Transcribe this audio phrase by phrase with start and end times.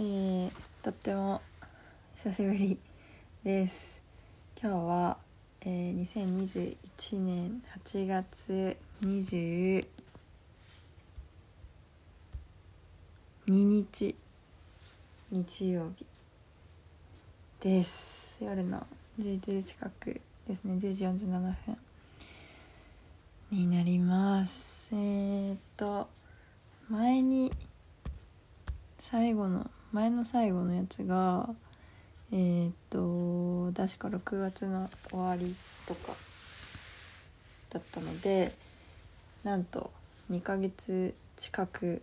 [0.00, 1.42] えー、とっても
[2.14, 2.78] 久しぶり
[3.42, 4.00] です。
[4.62, 5.16] 今日は、
[5.62, 9.84] えー、2021年8月22
[13.48, 14.14] 日
[15.32, 16.06] 日曜日
[17.58, 18.44] です。
[18.44, 18.86] 夜の
[19.18, 20.74] 11時近くですね。
[20.74, 21.54] 10時47分
[23.50, 24.90] になります。
[24.92, 26.06] えー、っと
[26.88, 27.52] 前に
[29.00, 31.50] 最後の前の最後のやつが
[32.30, 35.54] えー、っと確か6月の終わり
[35.86, 36.12] とか
[37.70, 38.52] だったので
[39.44, 39.90] なんと
[40.30, 42.02] 2ヶ月近く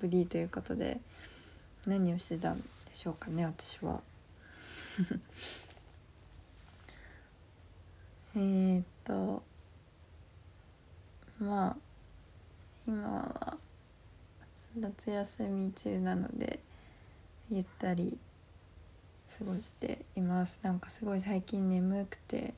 [0.00, 0.98] ぶりということで
[1.86, 4.00] 何をしてたんでしょうかね私は。
[8.34, 9.44] えっと
[11.38, 11.76] まあ
[12.86, 13.56] 今は
[14.76, 16.58] 夏休み中なので
[17.50, 18.16] ゆったり
[19.38, 20.60] 過ごしています。
[20.62, 22.54] なんかすごい最近眠くて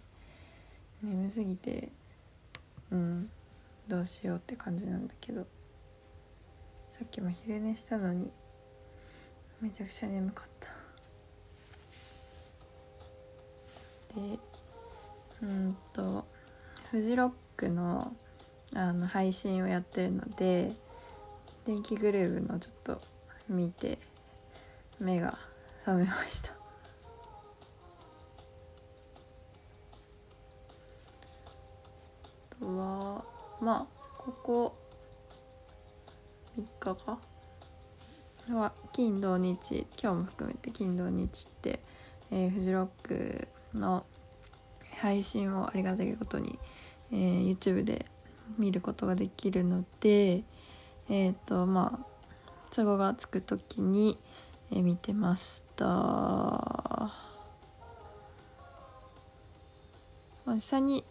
[1.03, 1.89] 眠すぎて
[2.91, 3.31] うん
[3.89, 5.47] どうしようって感じなんだけど。
[6.93, 8.31] さっきも昼寝したのに
[9.63, 10.69] めちゃくちゃ眠かった。
[14.15, 14.39] で
[15.43, 16.27] うんと
[16.91, 18.15] フジロックの
[18.75, 20.73] あの配信をやってるので
[21.67, 23.01] 電気グルーヴのちょっと
[23.49, 23.99] 見て
[25.03, 25.37] 目が
[25.85, 26.53] 覚めました。
[32.53, 33.25] あとは
[33.61, 34.77] まあここ
[36.57, 37.19] 3日か？
[38.49, 41.81] は金土日今日も含めて金土日って、
[42.31, 44.05] えー、フジロックの
[44.99, 46.59] 配信をありがたいことに、
[47.13, 48.07] えー、YouTube で
[48.59, 50.45] 見ることができるので
[51.09, 52.13] えっ、ー、とまあ
[52.73, 54.19] 都合がつく時に、
[54.73, 57.13] え、見てました。
[60.47, 61.05] 実際に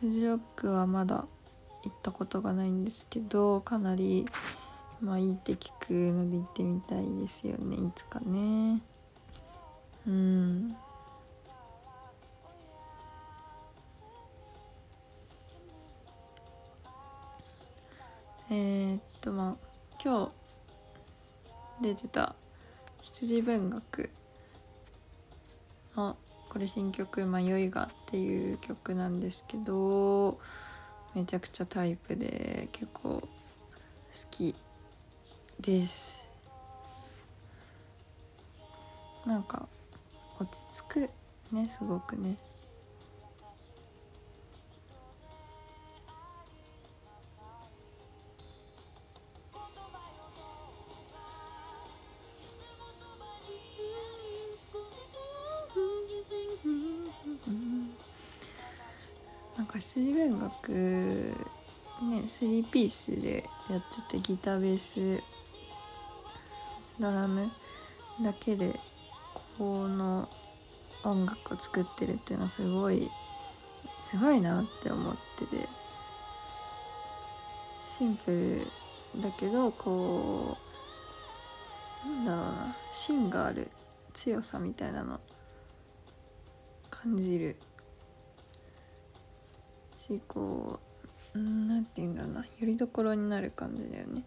[0.00, 1.26] フジロックはまだ
[1.84, 4.26] 行ったことがないんですけどかなり
[5.00, 8.82] まあいいって聞くので行ってみたいですよねいつかね。
[10.06, 10.76] うん。
[18.50, 19.68] えー、っとまあ
[20.02, 20.32] 今日
[21.82, 22.34] 出てた
[23.10, 24.10] 羊文学
[25.96, 26.16] の
[26.50, 30.38] これ新曲「迷いが」っていう曲なんですけど
[31.14, 33.28] めちゃくちゃタイプで結構好
[34.30, 34.54] き
[35.58, 36.30] です。
[39.26, 39.68] なんか
[40.38, 41.10] 落ち着く
[41.50, 42.36] ねすごくね。
[62.70, 65.22] ピースでやっててギターベース
[66.98, 67.50] ドラム
[68.22, 68.78] だけで
[69.56, 70.28] この
[71.04, 73.10] 音楽を作ってるっていうのはすごい
[74.02, 75.68] すごいなって思ってて
[77.80, 78.30] シンプ
[79.14, 80.56] ルだけどこ
[82.04, 83.68] うなんだろうな芯がある
[84.12, 85.20] 強さみたいなの
[86.90, 87.56] 感じる
[89.96, 90.87] しこう
[91.34, 92.40] 何て言うんだろうな。
[92.40, 94.24] よりどころになる感じだよね。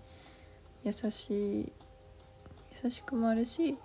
[0.83, 1.71] 優しい
[2.83, 3.77] 優しくもあるし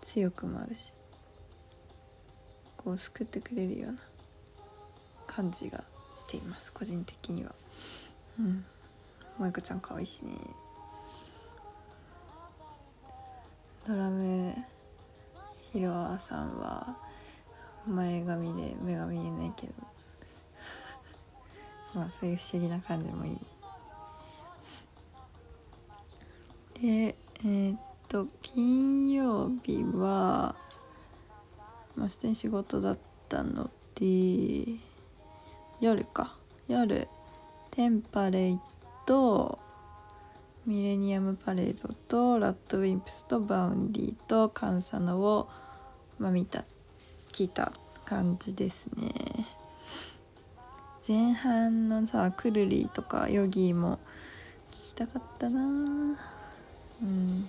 [0.00, 0.92] 強くもあるし。
[2.76, 3.98] こう救ってくれるような
[5.26, 5.82] 感じが
[6.16, 7.54] しています個人的には。
[8.38, 8.64] うん。
[9.36, 10.32] 萌子ちゃん可愛いしね。
[13.86, 14.54] ドラム
[15.72, 16.96] ヒロアさんは
[17.86, 19.72] 前髪で目が見えないけど。
[21.94, 23.38] まあそういう不思議な感じもいい。
[26.80, 30.54] でえー、っと金曜日は
[31.96, 32.98] まあ普通に仕事だっ
[33.28, 34.78] たので
[35.80, 36.36] 夜か。
[36.68, 37.08] 夜
[37.70, 38.60] Tempalay
[39.06, 39.58] と
[40.66, 45.48] millennium parade と RADWIMPS と Vaundy と Kan Sano を、
[46.18, 46.66] まあ、見た
[47.32, 47.72] 聞いた
[48.04, 49.56] 感じですね。
[51.08, 53.98] 前半のさクルリとかヨギーも
[54.70, 55.60] 聞きたかったな
[57.02, 57.48] うん。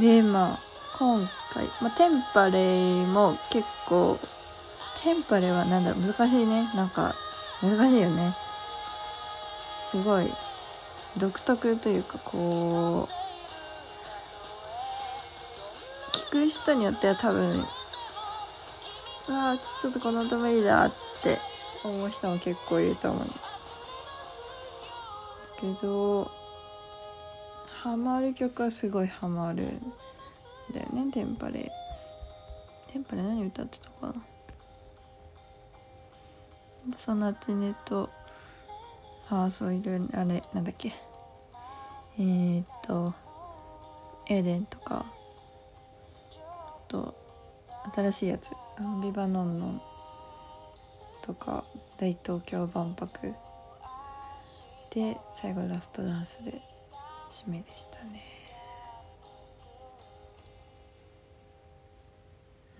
[0.00, 0.58] でまあ
[0.98, 4.18] 今回、まあ、テンパレも結構
[5.02, 6.70] テンパレはなんだろう難しいね。
[6.74, 7.14] なんか
[7.62, 8.34] 難しいよね。
[9.80, 10.32] すごい。
[11.16, 13.08] 独特というかこ
[16.12, 17.66] う聞く人によっては多分
[19.28, 20.92] あちょっとこの音無理だっ
[21.22, 21.38] て
[21.82, 23.26] 思う人も結構いると思う。
[25.60, 26.30] けど
[27.82, 29.80] ハマる曲はすごいハマるん
[30.74, 31.72] だよねテンパレ。
[32.92, 34.14] テンパレ何歌ってたかな？
[36.98, 38.10] ソナチネと
[39.30, 40.92] ああそういろいろあれなんだっけ？
[42.18, 43.14] えー、っと
[44.28, 45.06] エデンとか。
[46.36, 47.14] あと
[47.94, 48.52] 新しいやつ。
[48.76, 49.80] あのビバノンノン
[51.22, 51.64] とか
[51.96, 53.34] 大東京万博。
[54.90, 56.60] で最後ラストダンスで
[57.30, 58.24] 締めでしたね。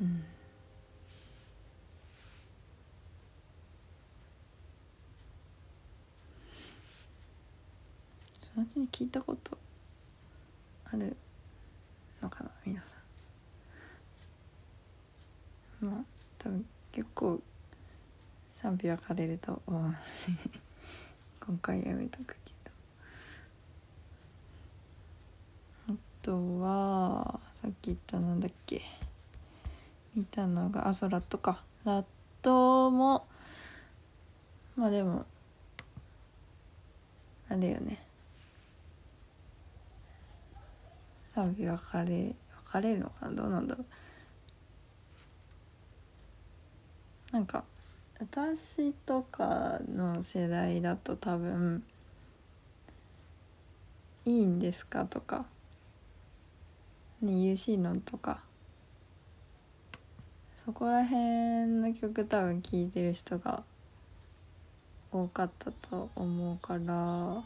[0.00, 0.24] うん。
[8.42, 9.56] そのうちに聞いたこと
[10.92, 11.16] ある
[12.20, 12.96] のかな皆さ
[15.82, 15.86] ん。
[15.86, 16.04] まあ
[16.38, 17.40] 多分結構
[18.54, 19.96] 賛否分かれると思うので
[21.40, 22.70] 今回やめとくけど
[25.94, 28.82] あとはさっき言ったなんだっけ？
[30.14, 31.62] 見たのがあそうラットか。
[31.84, 32.04] ラッ
[32.42, 33.26] トも
[34.76, 35.24] まあでも
[37.48, 37.98] あれよね。
[41.34, 42.34] 賛否分かれ分
[42.64, 43.32] かれるのかな？
[43.32, 43.84] どうなんだろ
[47.30, 47.32] う。
[47.32, 47.64] なんか
[48.18, 51.84] 私とかの世代だと多分
[54.26, 55.46] 「いいんですか?」とか
[57.22, 58.42] 「ね UC 論」とか。
[60.64, 63.62] そこら辺の曲多分聴いてる人が
[65.10, 67.42] 多かったと思うから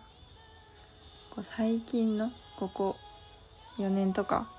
[1.31, 2.97] こう最近のここ
[3.79, 4.51] 4年とか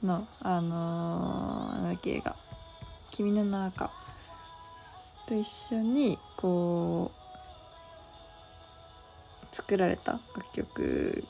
[0.00, 2.36] のあのー、なんだっけ映画
[3.10, 3.90] 「君の名か」
[5.26, 7.10] と一緒にこ
[9.50, 11.24] う作られた楽曲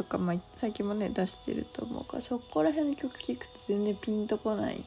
[0.00, 4.82] とか、まあ、最近もね出してると思うからそこら辺の曲聴くと全然ピンとこない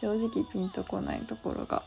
[0.00, 1.82] 正直ピンとこないところが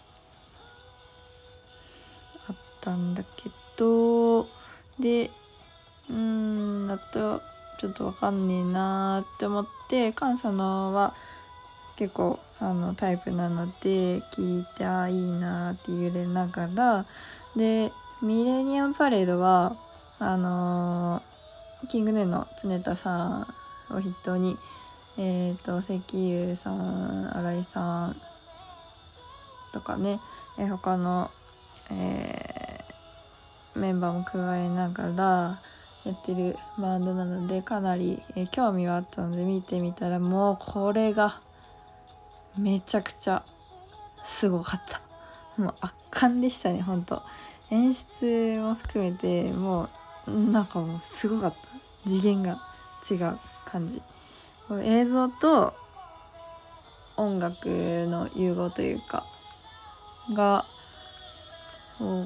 [2.49, 4.47] あったんだけど
[4.99, 5.31] で
[6.09, 7.41] うんあと
[7.79, 11.15] ちょっとわかんねえなって思って関西のは
[11.95, 17.05] 結構あのタイプなので聞いてあいいなって言れながら
[17.55, 19.77] でミレニアムパレードは
[20.19, 21.34] あのー、
[21.87, 23.41] キングネの常田さん
[23.89, 24.57] を筆頭に
[25.17, 28.15] えっ、ー、と石油さん新井さん
[29.71, 30.19] とかね、
[30.57, 31.31] えー、他の、
[31.91, 35.59] えー、メンバーも加えながら
[36.05, 41.41] やってるバンドなのでかなり、えー、興味はあったので見てみたらもうこれが
[42.57, 43.43] めちゃくちゃ
[44.23, 45.01] すごかった。
[45.61, 47.21] もう圧巻でしたねほんと。
[47.71, 49.89] 演出も含めてもう
[50.27, 51.85] なんかもうすごかった。
[52.07, 52.59] 次元が
[53.09, 54.01] 違う感じ
[54.83, 55.73] 映像と
[57.17, 57.67] 音楽
[58.07, 59.25] の融合というか
[60.33, 60.65] が
[61.97, 62.25] こ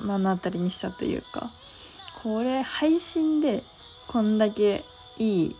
[0.00, 1.50] う目の当たりにしたというか
[2.22, 3.62] これ配信で
[4.08, 4.84] こんだけ
[5.18, 5.56] いい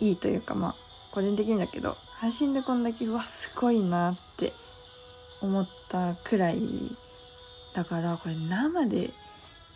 [0.00, 0.74] いいというかまあ
[1.12, 4.52] 個人的にだけど配信でこんだけうわすごいなって
[5.40, 6.60] 思ったくらい
[7.72, 9.10] だからこれ生で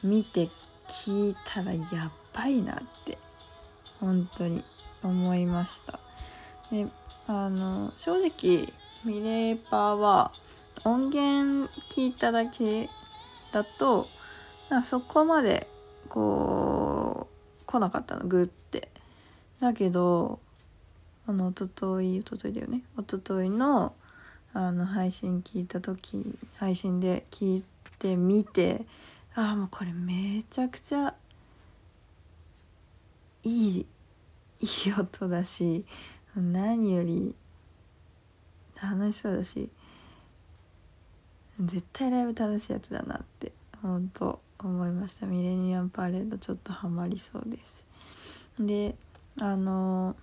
[0.02, 0.48] 見て
[0.88, 3.18] 聞いたらやばいなって
[4.00, 4.62] 本当に
[5.02, 5.98] 思いました。
[6.70, 6.86] で
[7.26, 8.72] あの正直
[9.04, 10.32] ミレーパーは
[10.84, 12.88] 音源聞いただけ
[13.52, 14.08] だと
[14.70, 15.66] なそこまで
[16.08, 17.28] こ
[17.62, 18.88] う来なかったのグって。
[19.60, 20.38] だけど
[21.26, 22.82] あの一昨日一昨日だよね。
[22.96, 23.94] 一昨日の
[24.54, 26.24] あの配信聞いた時
[26.56, 27.64] 配信で聞い
[27.98, 28.86] てみて
[29.38, 31.14] ああもうこれめちゃくちゃ
[33.44, 33.86] いい
[34.58, 35.84] いい音だし
[36.34, 37.36] 何より
[38.82, 39.70] 楽しそうだし
[41.60, 45.26] 絶対ライブ楽しいやつだなって本当思いました。
[45.26, 47.86] ミレニアムパレードちょっとハマりそうです。
[48.58, 48.96] で
[49.40, 50.16] あの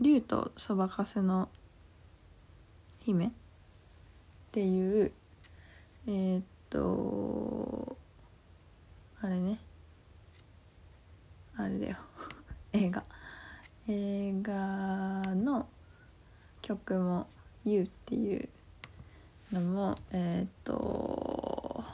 [0.00, 1.50] 竜とそばかせの
[3.04, 3.30] 姫っ
[4.52, 5.12] ていう
[6.06, 7.98] えー、と
[9.20, 9.58] あれね。
[11.54, 11.96] あれだよ。
[12.72, 13.04] 映画。
[13.88, 15.68] 映画の
[16.62, 17.26] 曲も
[17.66, 18.48] 「You」っていう
[19.52, 21.84] のもえっ、と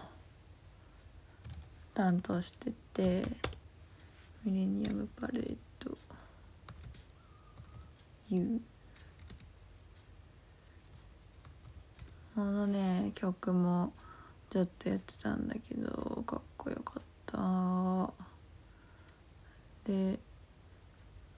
[1.94, 3.22] 担当してて
[4.44, 5.98] ミレニアムパレード
[8.30, 8.60] 「You」
[12.36, 13.92] このね曲も
[14.50, 18.12] ちょっとやってたんだけどかっこよかった。
[19.84, 20.18] で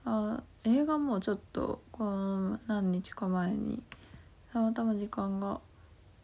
[0.05, 3.81] あ映画もちょっとこの何日か前に
[4.53, 5.59] たまたま時間が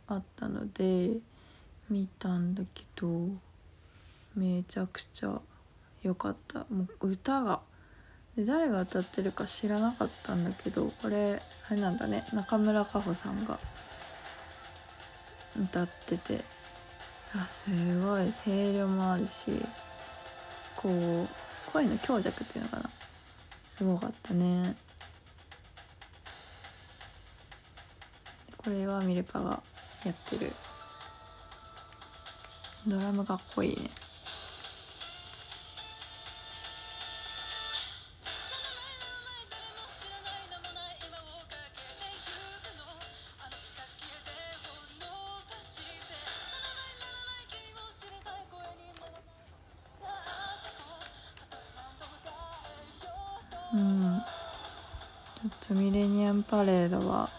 [0.07, 1.17] あったので
[1.89, 3.29] 見たんだけど
[4.35, 5.41] めちゃくちゃ
[6.03, 6.59] 良かった。
[6.73, 7.61] もう歌が
[8.35, 12.25] で誰が歌ってるか知らなかったんだけどこれあれなんだね。
[12.33, 13.59] 中村佳穂さんが
[15.61, 16.43] 歌ってて。
[17.35, 17.69] あす
[18.01, 18.31] ごい。
[18.31, 19.51] 声量もあるし
[20.75, 21.27] こう
[21.71, 22.89] 声の強弱っていうのかな。
[23.65, 24.75] すごかったね。
[28.57, 29.61] これはミレパが
[30.05, 30.51] やってる。
[32.85, 33.89] ドラムかっこいいね。
[55.47, 57.29] っとミレニアムパレードは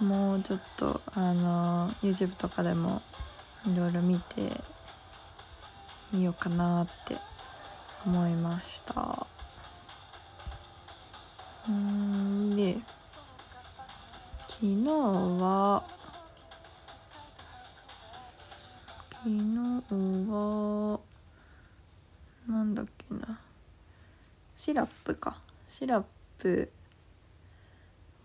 [0.00, 3.02] もうちょっとあの YouTube とかでも
[3.66, 4.50] いろいろ見て
[6.12, 7.16] みようかなって
[8.06, 9.26] 思いました。
[11.68, 12.56] うん。
[12.56, 12.76] で
[14.48, 15.82] 昨日は
[19.10, 19.40] 昨日
[20.28, 21.00] は
[22.46, 23.40] なんだっけな。
[24.54, 25.36] シラップか。
[25.68, 26.04] シラッ
[26.38, 26.70] プ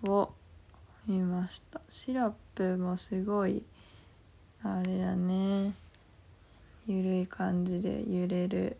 [0.03, 0.33] を
[1.07, 1.81] 見ました。
[1.89, 3.63] シラップもすごい
[4.63, 5.73] あれだね。
[6.87, 8.77] ゆるい感じで揺れる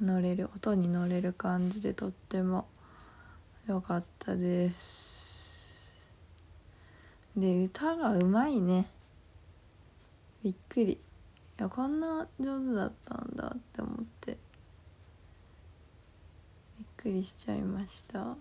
[0.00, 2.66] 乗れる音に乗れる感じでとっても
[3.66, 6.02] 良かったです。
[7.36, 8.88] で歌がうまいね。
[10.42, 10.92] びっくり。
[10.92, 10.98] い
[11.58, 14.36] やこんな上手だったんだって思って。
[16.78, 18.36] びっくりしちゃいました。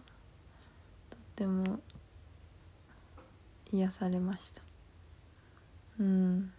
[1.41, 1.79] ても
[3.73, 4.61] 癒されました。
[5.99, 6.51] うん。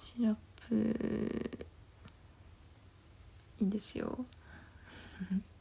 [0.00, 0.36] シラッ
[0.68, 1.50] プ
[3.60, 4.24] いいですよ。
[5.22, 5.57] Mm-hmm.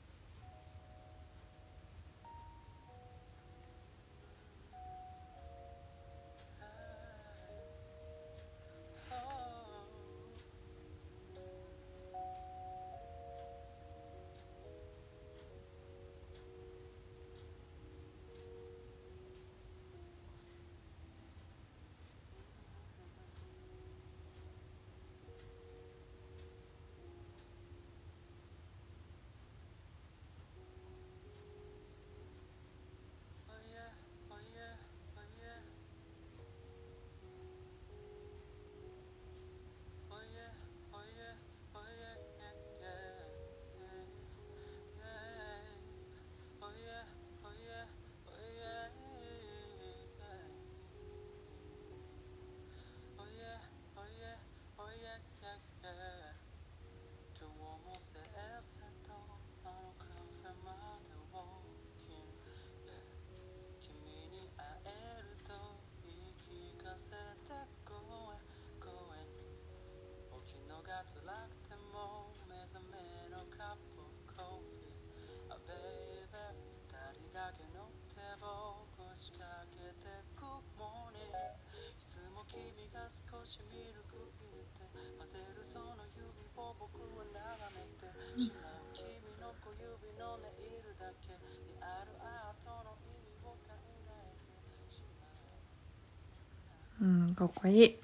[97.37, 97.97] かっこいい。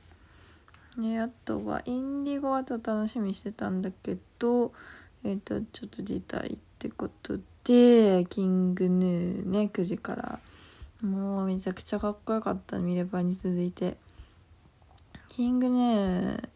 [1.02, 4.72] ね、あとは、インディゴはと楽しみしてたんだけど、
[5.24, 10.40] えっ、ー、と、ちょっと辞退ってことで、キングヌーね、9時から。
[11.02, 13.98] もうめちゃくちゃかっこよかった、見ればに続いて。
[15.30, 16.48] キングヌ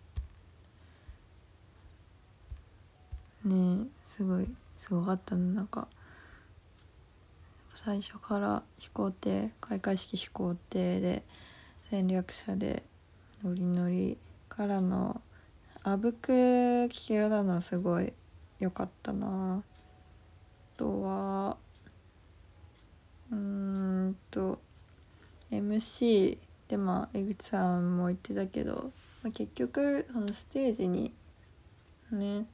[3.43, 5.87] ー、ねすごい、すごかったの、なんか。
[7.73, 11.23] 最初から飛行艇開会式飛行艇で
[11.89, 12.83] 戦略者で
[13.43, 14.17] ノリノリ
[14.49, 15.21] からの
[15.83, 18.11] あぶく聞き方のすごい
[18.59, 19.59] 良かったな。
[19.59, 21.57] あとは
[23.31, 24.59] うんと
[25.49, 28.91] MC でまあ江口さんも言ってたけど、
[29.23, 31.13] まあ、結局あのステージに
[32.11, 32.45] ね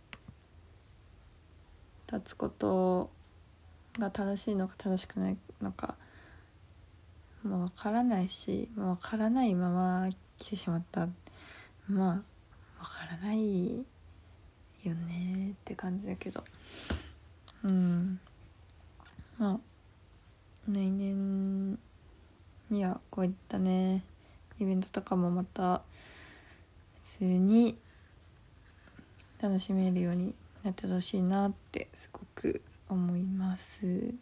[2.05, 3.09] 立つこと
[3.97, 5.95] が正しいのか正しくないのか
[7.43, 11.07] もう分からないしもう分からないまま来てしまった。
[11.87, 12.23] ま
[12.79, 13.85] あ分からない
[14.83, 16.43] よねって感じだけど。
[17.63, 18.19] うん。
[19.37, 19.59] まあ
[20.69, 21.77] 来年
[22.69, 24.03] にはこういったね
[24.59, 25.81] イベントとかもまた
[27.01, 27.77] 普通に
[29.41, 30.33] 楽しめるように
[30.63, 34.13] なってほしいなってすごく思います。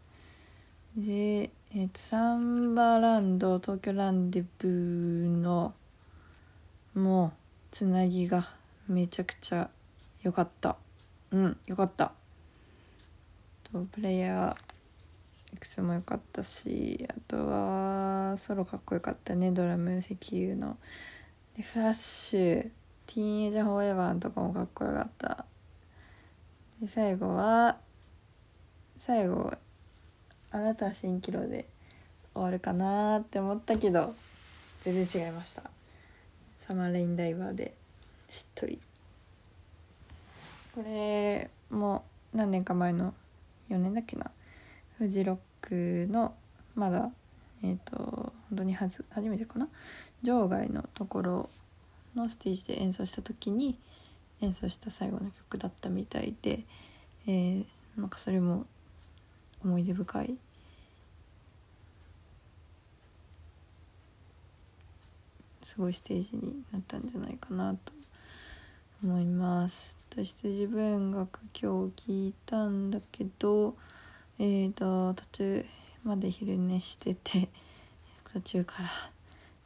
[0.97, 5.73] で、えー、サンバランド東京ランデブーの
[6.93, 7.31] もう
[7.71, 8.49] つなぎが
[8.89, 9.69] めちゃくちゃ
[10.21, 10.75] 良かった。
[11.31, 12.11] うん良かった。
[13.71, 20.77] とプレイヤー X も良かったしあとはソロかっこよかったねドラム石油の。
[21.55, 25.45] でフラッシュティーンエイジャーフォーエバーとかもかっこよかった。
[26.81, 27.77] で最後は
[28.97, 29.53] 最後
[30.51, 31.65] あなたは蜃気楼で
[32.33, 34.13] 終わるかなって思ったけど
[34.81, 35.63] 全然違いました。
[36.59, 37.73] サマーレインダイバーで
[38.29, 38.79] しっとり。
[40.75, 42.03] これも
[42.33, 43.13] 何年か前の
[43.69, 44.31] 4年だっけな。
[44.97, 46.33] フジロックの
[46.75, 47.11] まだ
[47.63, 49.67] えっ、ー、と本当にはず初めてかな。
[50.23, 51.49] 場外のところ
[52.15, 53.77] のステージで演奏した時に
[54.41, 56.61] 演奏した最後の曲だったみたいで、
[57.27, 57.65] えー、
[57.97, 58.65] なんかそれも
[59.63, 60.35] 思い出深い。
[65.61, 67.93] すごいステージになったんじゃないかなと
[69.03, 69.97] 思います。
[70.09, 73.75] と羊文学今日聞いたんだけど
[74.37, 75.65] えーと途中
[76.03, 77.47] まで昼寝してて
[78.33, 78.89] 途中から。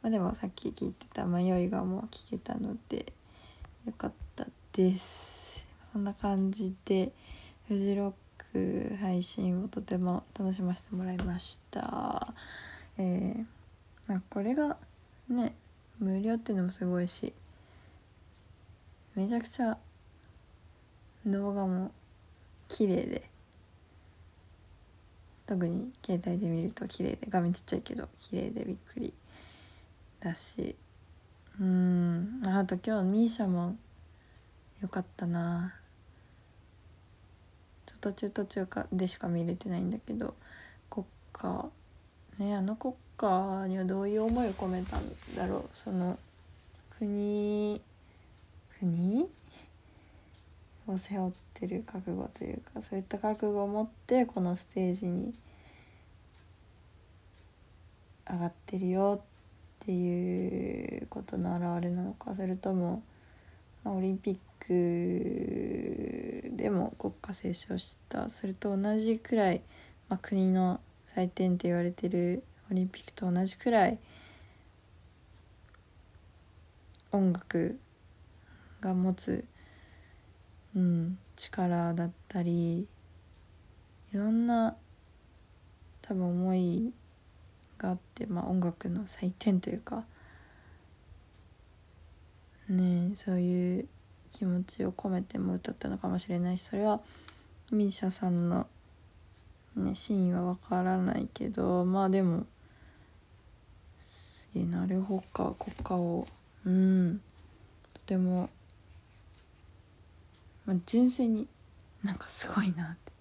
[0.02, 3.12] まあでもさっき聞いてた迷いがもう聞けたので
[3.86, 5.66] よかったです。
[5.92, 7.10] そんな感じで
[7.66, 8.12] フジロッ
[8.56, 12.32] ク配信をとても楽しませてもらいました。
[12.98, 13.44] えー、
[14.06, 14.78] ま、これが
[15.28, 15.54] ね
[15.98, 17.34] 無料っていうのもすごいし
[19.14, 19.76] めちゃくちゃ
[21.26, 21.90] 動画も
[22.68, 23.28] 綺麗で
[25.46, 29.12] 特に携帯で見ると綺麗で画面ちっちゃいけど綺麗でびっくり
[30.20, 30.74] だし
[31.60, 33.76] うんあと今日ミーシャも
[34.80, 35.74] よかったな。
[38.00, 40.34] 途中途中かでしか見れてないんだけど
[40.90, 41.66] 国歌
[42.38, 45.02] ねあの国歌にはどういう思いを込めたん
[45.34, 45.62] だろう。
[45.72, 46.18] その
[46.98, 47.80] 国
[48.78, 49.28] 国？
[50.88, 55.34] を背負ってる覚悟というかそういった覚悟を持ってこのステージに
[58.30, 63.02] 上がってるよっていうことの表れなのかそれとも、
[63.86, 69.60] まあ、オリンピックでも国歌斉唱したそれと同じくらい、
[70.08, 73.98] まあ、国の祭典って言われてるオリンピックと同じくらい
[77.12, 77.78] 音楽
[78.80, 79.44] が持つ、
[80.74, 84.74] うん、力だったりいろんな
[86.02, 86.92] 多分思い
[87.78, 90.02] があって、まあ、音楽の祭典というか
[92.68, 93.88] ねそういう
[94.30, 97.00] 気持ちを込めても歌ったのかもしれないしそれは
[97.72, 98.66] misia さんの、
[99.76, 102.46] ね、真意は分からないけどまあでも
[103.96, 106.26] すげえなるほか国歌を。
[106.64, 107.20] うん。
[107.94, 108.50] とても
[110.64, 111.46] まあ、純粋に
[112.02, 113.12] なんかすごいなって。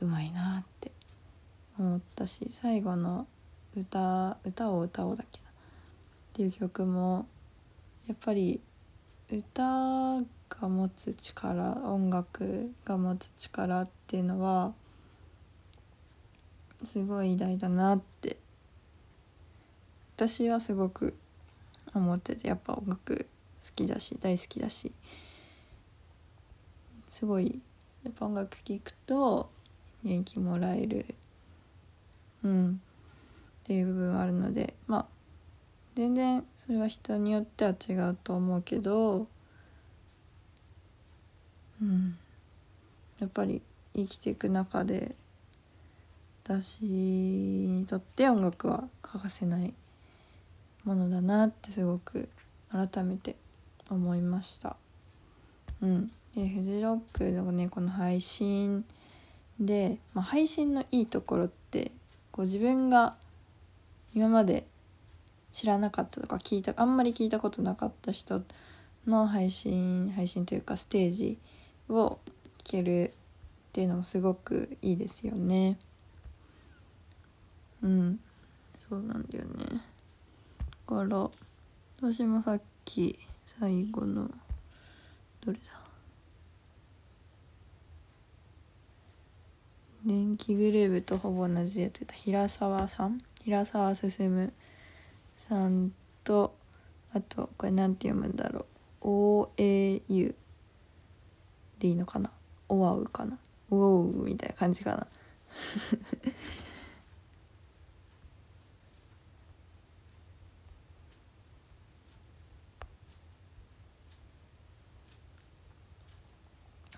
[0.00, 0.90] うまいなって。
[1.78, 3.26] 思ったし最後の
[3.74, 5.50] 歌「歌を歌おう」だっけな。
[5.50, 5.52] っ
[6.34, 7.26] ていう曲も
[8.10, 8.60] やっぱり
[9.30, 14.72] 歌が持つ力音楽が持つ力っていうのは
[16.82, 18.36] すごい偉大だなって
[20.16, 21.14] 私はすごく
[21.94, 23.28] 思っててやっぱ音楽
[23.64, 24.90] 好きだし大好きだし
[27.10, 27.60] すごい
[28.02, 29.48] やっぱ音楽聴くと
[30.02, 31.14] 元気もらえる
[32.42, 32.80] うん
[33.62, 35.19] っていう部分はあるのでまあ
[35.94, 39.26] 全然それは人によっては違うと思うけど
[41.82, 42.16] うん。
[43.18, 43.60] やっぱり
[43.94, 45.14] 生きていく中で
[46.44, 49.74] 私にとって音楽は欠かせない
[50.84, 52.28] ものだなってすごく
[52.70, 53.36] 改めて
[53.88, 54.76] 思いました。
[55.82, 56.10] うん。
[56.34, 58.84] でフジロックのねこの配信
[59.58, 61.90] で、まあ、配信のいいところって
[62.30, 63.16] こう自分が
[64.14, 64.64] 今まで
[65.52, 68.42] 知らなかったとか聞いたあんまり聞いたことなかった人
[69.06, 71.38] の配信配信というかステージ
[71.88, 72.18] を
[72.64, 73.12] 聞ける
[73.70, 75.78] っていうのもすごくいいですよね。
[77.82, 78.20] うん。
[78.88, 79.80] そうなんだよね。
[80.88, 81.30] だから
[82.00, 83.18] 私もさっき
[83.60, 84.30] 最後の
[85.44, 85.60] どれだ？
[90.04, 92.14] 電気グルーヴとほぼ同じやってた。
[92.14, 93.18] 平沢さん？
[93.44, 94.52] 平沢進
[95.50, 96.54] さんと
[97.12, 98.66] あとこれなんて読むんだろ
[99.02, 99.46] う。
[99.48, 100.34] OAU
[101.80, 102.30] でいいのかな？
[102.68, 103.36] オワウかな？
[103.70, 105.08] ウォウみたいな感じかな？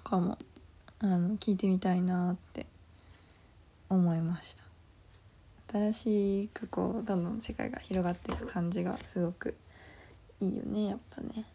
[0.05, 0.37] かも。
[0.99, 2.67] あの聞いてみたいなって
[3.89, 4.72] 思いました。
[5.73, 9.55] 新しくこうどんどん世界が広がっていく感じがすごく
[10.41, 11.47] いいよねやっぱね。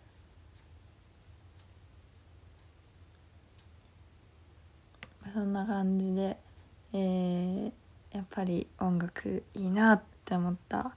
[5.34, 6.38] そんな感じで、
[6.94, 7.72] えー、
[8.12, 10.96] やっぱり音楽いいなって思った、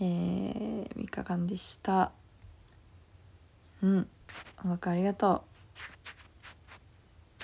[0.00, 2.10] えー、3日間でした。
[3.82, 4.08] うん
[4.64, 5.44] 音楽ありがと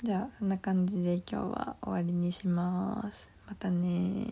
[0.01, 0.05] う。
[0.05, 3.29] じゃあそんな感じで今日は終わりにします。
[3.47, 4.25] またね